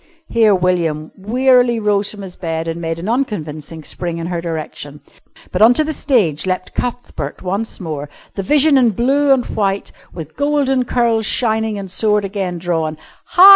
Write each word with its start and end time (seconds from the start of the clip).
Here 0.29 0.55
William 0.55 1.11
wearily 1.15 1.79
rose 1.79 2.09
from 2.09 2.23
his 2.23 2.35
bed 2.35 2.67
and 2.67 2.81
made 2.81 2.97
an 2.97 3.07
unconvincing 3.07 3.83
spring 3.83 4.17
in 4.17 4.25
her 4.33 4.41
direction. 4.41 5.01
But 5.51 5.61
on 5.61 5.75
to 5.75 5.83
the 5.83 5.93
stage 5.93 6.47
leapt 6.47 6.73
Cuthbert 6.73 7.43
once 7.43 7.79
more, 7.79 8.09
the 8.33 8.41
vision 8.41 8.79
in 8.79 8.89
blue 8.97 9.31
and 9.31 9.45
white 9.45 9.91
with 10.11 10.35
golden 10.35 10.85
curls 10.85 11.27
shining 11.27 11.77
and 11.77 11.91
sword 11.91 12.25
again 12.25 12.57
drawn. 12.57 12.97
"Ha! 13.35 13.49